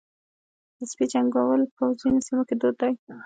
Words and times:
د 0.77 0.79
سپي 0.91 1.05
جنګول 1.13 1.61
په 1.75 1.83
ځینو 1.99 2.19
سیمو 2.27 2.43
کې 2.47 2.55
دود 2.61 2.75
دی. 2.81 2.91